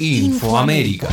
Infoamérica. 0.00 1.08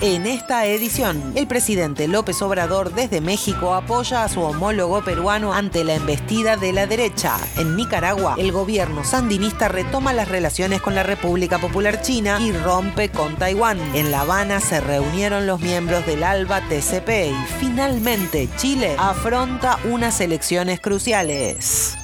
En 0.00 0.26
esta 0.26 0.66
edición, 0.66 1.32
el 1.34 1.48
presidente 1.48 2.06
López 2.06 2.40
Obrador 2.42 2.94
desde 2.94 3.20
México 3.20 3.74
apoya 3.74 4.22
a 4.22 4.28
su 4.28 4.40
homólogo 4.40 5.02
peruano 5.02 5.52
ante 5.52 5.82
la 5.82 5.94
embestida 5.94 6.56
de 6.56 6.72
la 6.72 6.86
derecha. 6.86 7.36
En 7.56 7.74
Nicaragua, 7.74 8.36
el 8.38 8.52
gobierno 8.52 9.02
sandinista 9.02 9.66
retoma 9.66 10.12
las 10.12 10.28
relaciones 10.28 10.80
con 10.80 10.94
la 10.94 11.02
República 11.02 11.58
Popular 11.58 12.02
China 12.02 12.38
y 12.40 12.52
rompe 12.52 13.08
con 13.08 13.34
Taiwán. 13.34 13.80
En 13.96 14.12
La 14.12 14.20
Habana 14.20 14.60
se 14.60 14.80
reunieron 14.80 15.48
los 15.48 15.60
miembros 15.60 16.06
del 16.06 16.22
ALBA 16.22 16.60
TCP 16.68 17.32
y 17.32 17.46
finalmente 17.58 18.48
Chile 18.56 18.94
afronta 18.96 19.80
unas 19.84 20.20
elecciones 20.20 20.78
cruciales. 20.80 21.96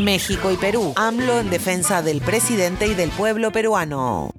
México 0.00 0.50
y 0.50 0.56
Perú. 0.56 0.92
AMLO 0.96 1.40
en 1.40 1.50
defensa 1.50 2.02
del 2.02 2.20
presidente 2.20 2.86
y 2.86 2.94
del 2.94 3.10
pueblo 3.10 3.52
peruano. 3.52 4.34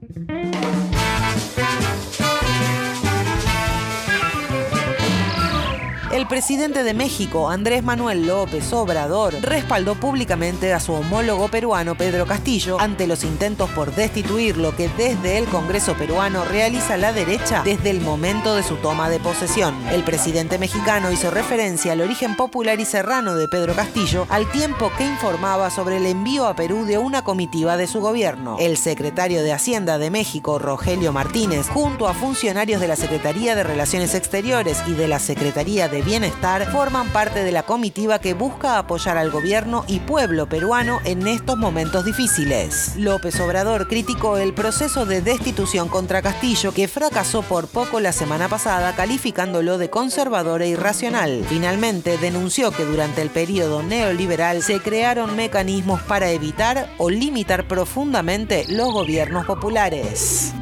El 6.22 6.28
presidente 6.28 6.84
de 6.84 6.94
México, 6.94 7.50
Andrés 7.50 7.82
Manuel 7.82 8.28
López 8.28 8.72
Obrador, 8.74 9.34
respaldó 9.42 9.96
públicamente 9.96 10.72
a 10.72 10.80
su 10.80 10.94
homólogo 10.94 11.48
peruano 11.48 11.96
Pedro 11.96 12.28
Castillo 12.28 12.80
ante 12.80 13.08
los 13.08 13.24
intentos 13.24 13.72
por 13.72 13.96
destituirlo 13.96 14.76
que 14.76 14.88
desde 14.90 15.40
el 15.40 15.46
Congreso 15.46 15.96
peruano 15.96 16.46
realiza 16.46 16.96
la 16.96 17.12
derecha 17.12 17.64
desde 17.66 17.90
el 17.90 18.02
momento 18.02 18.54
de 18.54 18.62
su 18.62 18.76
toma 18.76 19.10
de 19.10 19.20
posesión. 19.20 19.74
El 19.90 20.04
presidente 20.04 20.60
mexicano 20.60 21.12
hizo 21.12 21.32
referencia 21.32 21.94
al 21.94 22.02
origen 22.02 22.35
popular 22.35 22.80
y 22.80 22.85
serrano 22.85 23.34
de 23.34 23.48
Pedro 23.48 23.74
Castillo 23.74 24.28
al 24.30 24.48
tiempo 24.52 24.91
que 25.00 25.06
informaba 25.06 25.72
sobre 25.72 25.98
el 25.98 26.06
envío 26.06 26.46
a 26.46 26.56
Perú 26.56 26.85
de 26.85 27.00
una 27.00 27.24
comitiva 27.24 27.78
de 27.78 27.88
su 27.88 28.00
gobierno. 28.00 28.58
El 28.60 28.78
secretario 28.78 29.41
de 29.41 29.54
Hacienda 29.54 29.98
de 29.98 30.12
México, 30.12 30.60
Rogelio 30.60 31.13
Martínez, 31.13 31.68
junto 31.68 32.08
a 32.08 32.13
funcionarios 32.13 32.80
de 32.80 32.90
la 32.90 32.96
Secretaría 32.96 33.56
de 33.56 33.63
Relaciones 33.63 34.13
Exteriores 34.13 34.78
y 34.85 34.94
de 34.94 35.08
la 35.08 35.18
Secretaría 35.18 35.88
de 35.88 36.10
Bienestar 36.12 36.70
forman 36.73 37.07
parte 37.13 37.41
de 37.41 37.54
la 37.54 37.63
comitiva 37.63 38.20
que 38.20 38.34
busca 38.34 38.77
apoyar 38.77 39.17
al 39.17 39.31
gobierno 39.31 39.85
y 39.87 40.01
pueblo 40.01 40.45
peruano 40.45 40.99
en 41.05 41.26
estos 41.26 41.57
momentos 41.57 42.04
difíciles. 42.04 42.98
López 42.98 43.40
Obrador 43.40 43.87
criticó 43.87 44.37
el 44.37 44.54
proceso 44.54 45.05
de 45.05 45.21
destitución 45.21 45.87
contra 45.87 46.21
Castillo 46.21 46.73
que 46.73 46.89
fracasó 46.89 47.43
por 47.43 47.70
poco 47.70 48.01
la 48.01 48.12
semana 48.12 48.49
pasada 48.49 48.93
calificándolo 48.93 49.77
de 49.77 49.89
conservador 49.89 50.62
e 50.62 50.67
irracional. 50.67 51.45
Finalmente 51.48 52.17
denunció 52.17 52.71
que 52.71 52.84
durante 52.84 53.21
el 53.21 53.29
periodo 53.29 53.82
neoliberal 53.82 54.63
se 54.63 54.82
crearon 54.82 55.37
mecanismos 55.37 56.01
para 56.01 56.32
evitar 56.32 56.89
o 56.98 57.09
limitar 57.09 57.70
profundamente 57.70 58.65
los 58.67 58.91
gobiernos 58.91 59.45
populares. 59.45 60.54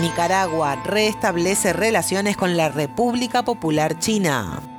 Nicaragua 0.00 0.76
restablece 0.76 1.72
relaciones 1.72 2.36
con 2.36 2.56
la 2.56 2.68
República 2.68 3.42
Popular 3.42 3.98
China. 3.98 4.71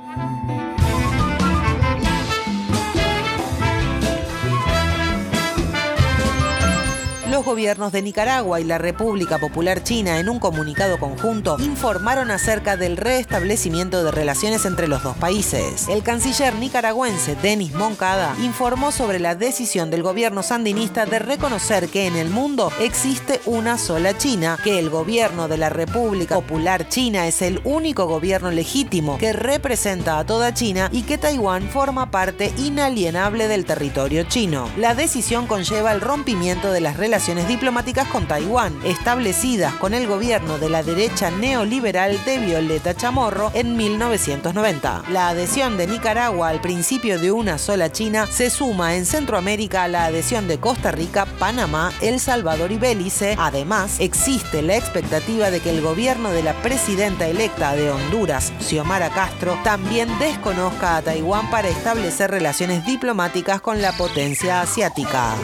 Los 7.34 7.44
gobiernos 7.44 7.90
de 7.90 8.00
Nicaragua 8.00 8.60
y 8.60 8.64
la 8.64 8.78
República 8.78 9.38
Popular 9.38 9.82
China 9.82 10.20
en 10.20 10.28
un 10.28 10.38
comunicado 10.38 11.00
conjunto 11.00 11.56
informaron 11.58 12.30
acerca 12.30 12.76
del 12.76 12.96
restablecimiento 12.96 14.04
de 14.04 14.12
relaciones 14.12 14.64
entre 14.66 14.86
los 14.86 15.02
dos 15.02 15.16
países. 15.16 15.88
El 15.88 16.04
canciller 16.04 16.54
nicaragüense 16.54 17.34
Denis 17.34 17.74
Moncada 17.74 18.36
informó 18.40 18.92
sobre 18.92 19.18
la 19.18 19.34
decisión 19.34 19.90
del 19.90 20.04
gobierno 20.04 20.44
sandinista 20.44 21.06
de 21.06 21.18
reconocer 21.18 21.88
que 21.88 22.06
en 22.06 22.14
el 22.14 22.30
mundo 22.30 22.70
existe 22.78 23.40
una 23.46 23.78
sola 23.78 24.16
China, 24.16 24.56
que 24.62 24.78
el 24.78 24.88
gobierno 24.88 25.48
de 25.48 25.58
la 25.58 25.70
República 25.70 26.36
Popular 26.36 26.88
China 26.88 27.26
es 27.26 27.42
el 27.42 27.60
único 27.64 28.06
gobierno 28.06 28.52
legítimo 28.52 29.18
que 29.18 29.32
representa 29.32 30.20
a 30.20 30.24
toda 30.24 30.54
China 30.54 30.88
y 30.92 31.02
que 31.02 31.18
Taiwán 31.18 31.68
forma 31.68 32.12
parte 32.12 32.52
inalienable 32.58 33.48
del 33.48 33.64
territorio 33.64 34.22
chino. 34.22 34.70
La 34.76 34.94
decisión 34.94 35.48
conlleva 35.48 35.90
el 35.90 36.00
rompimiento 36.00 36.70
de 36.70 36.80
las 36.80 36.96
relaciones 37.24 37.48
diplomáticas 37.48 38.06
con 38.08 38.26
Taiwán, 38.26 38.78
establecidas 38.84 39.72
con 39.76 39.94
el 39.94 40.06
gobierno 40.06 40.58
de 40.58 40.68
la 40.68 40.82
derecha 40.82 41.30
neoliberal 41.30 42.22
de 42.26 42.36
Violeta 42.36 42.94
Chamorro 42.94 43.50
en 43.54 43.78
1990. 43.78 45.04
La 45.08 45.30
adhesión 45.30 45.78
de 45.78 45.86
Nicaragua 45.86 46.50
al 46.50 46.60
principio 46.60 47.18
de 47.18 47.32
una 47.32 47.56
sola 47.56 47.90
China 47.90 48.26
se 48.26 48.50
suma 48.50 48.96
en 48.96 49.06
Centroamérica 49.06 49.84
a 49.84 49.88
la 49.88 50.04
adhesión 50.04 50.46
de 50.46 50.60
Costa 50.60 50.92
Rica, 50.92 51.24
Panamá, 51.38 51.94
El 52.02 52.20
Salvador 52.20 52.72
y 52.72 52.76
Belice. 52.76 53.36
Además, 53.38 54.00
existe 54.00 54.60
la 54.60 54.76
expectativa 54.76 55.50
de 55.50 55.60
que 55.60 55.70
el 55.70 55.80
gobierno 55.80 56.30
de 56.30 56.42
la 56.42 56.52
presidenta 56.60 57.26
electa 57.26 57.74
de 57.74 57.90
Honduras, 57.90 58.52
Xiomara 58.60 59.08
Castro, 59.08 59.58
también 59.64 60.10
desconozca 60.18 60.98
a 60.98 61.02
Taiwán 61.02 61.48
para 61.50 61.68
establecer 61.68 62.30
relaciones 62.30 62.84
diplomáticas 62.84 63.62
con 63.62 63.80
la 63.80 63.92
potencia 63.92 64.60
asiática. 64.60 65.34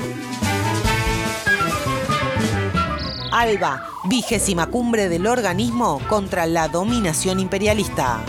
ALBA, 3.41 3.83
vigésima 4.05 4.67
cumbre 4.67 5.09
del 5.09 5.27
organismo 5.27 5.99
contra 6.11 6.45
la 6.45 6.69
dominación 6.69 7.41
imperialista. 7.41 8.21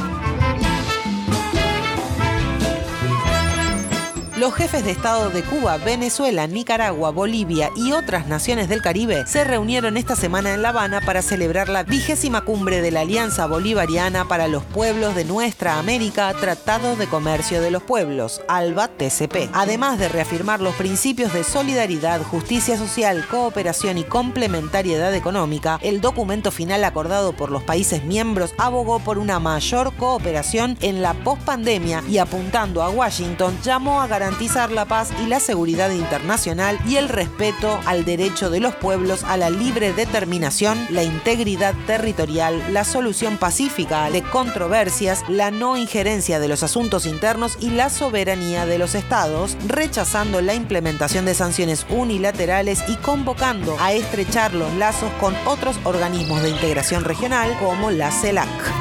Los 4.41 4.55
jefes 4.55 4.83
de 4.83 4.89
Estado 4.89 5.29
de 5.29 5.43
Cuba, 5.43 5.77
Venezuela, 5.77 6.47
Nicaragua, 6.47 7.11
Bolivia 7.11 7.69
y 7.75 7.91
otras 7.91 8.25
naciones 8.25 8.69
del 8.69 8.81
Caribe 8.81 9.27
se 9.27 9.43
reunieron 9.43 9.97
esta 9.97 10.15
semana 10.15 10.51
en 10.55 10.63
La 10.63 10.69
Habana 10.69 10.99
para 10.99 11.21
celebrar 11.21 11.69
la 11.69 11.83
vigésima 11.83 12.43
cumbre 12.43 12.81
de 12.81 12.89
la 12.89 13.01
Alianza 13.01 13.45
Bolivariana 13.45 14.27
para 14.27 14.47
los 14.47 14.63
Pueblos 14.63 15.13
de 15.13 15.25
Nuestra 15.25 15.77
América, 15.77 16.33
Tratado 16.33 16.95
de 16.95 17.05
Comercio 17.05 17.61
de 17.61 17.69
los 17.69 17.83
Pueblos, 17.83 18.41
ALBA 18.47 18.87
TCP. 18.87 19.51
Además 19.53 19.99
de 19.99 20.09
reafirmar 20.09 20.59
los 20.59 20.73
principios 20.73 21.33
de 21.33 21.43
solidaridad, 21.43 22.23
justicia 22.23 22.77
social, 22.77 23.27
cooperación 23.29 23.99
y 23.99 24.05
complementariedad 24.05 25.13
económica, 25.13 25.77
el 25.83 26.01
documento 26.01 26.49
final 26.49 26.83
acordado 26.83 27.33
por 27.33 27.51
los 27.51 27.61
países 27.61 28.05
miembros 28.05 28.55
abogó 28.57 28.97
por 29.01 29.19
una 29.19 29.39
mayor 29.39 29.93
cooperación 29.97 30.79
en 30.81 31.03
la 31.03 31.13
pospandemia 31.13 32.01
y 32.09 32.17
apuntando 32.17 32.81
a 32.81 32.89
Washington 32.89 33.55
llamó 33.63 34.01
a 34.01 34.07
garantizar 34.07 34.30
garantizar 34.31 34.71
la 34.71 34.85
paz 34.85 35.09
y 35.21 35.27
la 35.27 35.41
seguridad 35.41 35.91
internacional 35.91 36.79
y 36.87 36.95
el 36.95 37.09
respeto 37.09 37.81
al 37.85 38.05
derecho 38.05 38.49
de 38.49 38.61
los 38.61 38.73
pueblos 38.73 39.25
a 39.25 39.35
la 39.35 39.49
libre 39.49 39.91
determinación, 39.91 40.79
la 40.89 41.03
integridad 41.03 41.75
territorial, 41.85 42.63
la 42.71 42.85
solución 42.85 43.37
pacífica 43.37 44.09
de 44.09 44.21
controversias, 44.23 45.25
la 45.27 45.51
no 45.51 45.75
injerencia 45.75 46.39
de 46.39 46.47
los 46.47 46.63
asuntos 46.63 47.05
internos 47.05 47.57
y 47.59 47.71
la 47.71 47.89
soberanía 47.89 48.65
de 48.65 48.77
los 48.77 48.95
estados, 48.95 49.57
rechazando 49.67 50.39
la 50.39 50.53
implementación 50.53 51.25
de 51.25 51.33
sanciones 51.33 51.85
unilaterales 51.89 52.83
y 52.87 52.95
convocando 52.95 53.75
a 53.81 53.91
estrechar 53.91 54.53
los 54.53 54.73
lazos 54.75 55.11
con 55.19 55.35
otros 55.45 55.77
organismos 55.83 56.41
de 56.41 56.51
integración 56.51 57.03
regional 57.03 57.53
como 57.59 57.91
la 57.91 58.11
CELAC. 58.11 58.80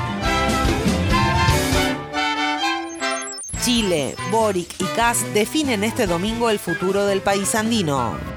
Chile, 3.71 4.17
Boric 4.33 4.69
y 4.81 4.85
Kass 4.97 5.25
definen 5.33 5.85
este 5.85 6.09
domingo 6.09 6.51
el 6.51 6.59
futuro 6.59 7.07
del 7.07 7.21
país 7.21 7.55
andino. 7.55 8.30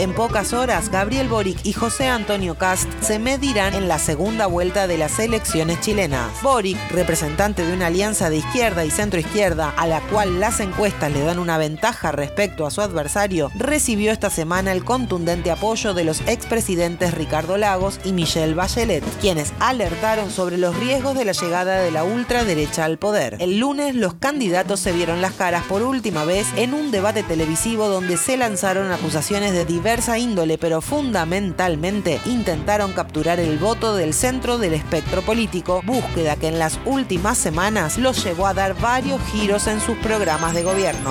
En 0.00 0.14
pocas 0.14 0.54
horas, 0.54 0.88
Gabriel 0.88 1.28
Boric 1.28 1.58
y 1.62 1.74
José 1.74 2.06
Antonio 2.06 2.54
Cast 2.54 2.88
se 3.02 3.18
medirán 3.18 3.74
en 3.74 3.86
la 3.86 3.98
segunda 3.98 4.46
vuelta 4.46 4.86
de 4.86 4.96
las 4.96 5.18
elecciones 5.18 5.78
chilenas. 5.82 6.42
Boric, 6.42 6.78
representante 6.90 7.66
de 7.66 7.74
una 7.74 7.88
alianza 7.88 8.30
de 8.30 8.38
izquierda 8.38 8.86
y 8.86 8.90
centroizquierda 8.90 9.68
a 9.76 9.86
la 9.86 10.00
cual 10.08 10.40
las 10.40 10.60
encuestas 10.60 11.12
le 11.12 11.20
dan 11.20 11.38
una 11.38 11.58
ventaja 11.58 12.12
respecto 12.12 12.64
a 12.64 12.70
su 12.70 12.80
adversario, 12.80 13.50
recibió 13.54 14.10
esta 14.10 14.30
semana 14.30 14.72
el 14.72 14.86
contundente 14.86 15.50
apoyo 15.50 15.92
de 15.92 16.04
los 16.04 16.22
expresidentes 16.22 17.12
Ricardo 17.12 17.58
Lagos 17.58 18.00
y 18.02 18.14
Michelle 18.14 18.54
Bachelet, 18.54 19.04
quienes 19.20 19.52
alertaron 19.60 20.30
sobre 20.30 20.56
los 20.56 20.74
riesgos 20.76 21.14
de 21.14 21.26
la 21.26 21.32
llegada 21.32 21.76
de 21.76 21.90
la 21.90 22.04
ultraderecha 22.04 22.86
al 22.86 22.96
poder. 22.96 23.36
El 23.38 23.58
lunes 23.58 23.94
los 23.94 24.14
candidatos 24.14 24.80
se 24.80 24.92
vieron 24.92 25.20
las 25.20 25.34
caras 25.34 25.64
por 25.64 25.82
última 25.82 26.24
vez 26.24 26.46
en 26.56 26.72
un 26.72 26.90
debate 26.90 27.22
televisivo 27.22 27.88
donde 27.88 28.16
se 28.16 28.38
lanzaron 28.38 28.90
acusaciones 28.92 29.52
de 29.52 29.66
diversos 29.66 29.89
diversa 29.90 30.18
índole, 30.18 30.56
pero 30.56 30.80
fundamentalmente 30.80 32.20
intentaron 32.24 32.92
capturar 32.92 33.40
el 33.40 33.58
voto 33.58 33.96
del 33.96 34.14
centro 34.14 34.56
del 34.56 34.74
espectro 34.74 35.20
político, 35.20 35.82
búsqueda 35.84 36.36
que 36.36 36.46
en 36.46 36.60
las 36.60 36.78
últimas 36.84 37.36
semanas 37.36 37.98
los 37.98 38.22
llevó 38.22 38.46
a 38.46 38.54
dar 38.54 38.80
varios 38.80 39.20
giros 39.32 39.66
en 39.66 39.80
sus 39.80 39.96
programas 39.98 40.54
de 40.54 40.62
gobierno. 40.62 41.10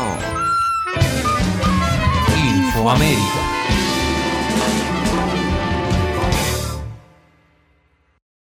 Infoamérica. 2.55 3.58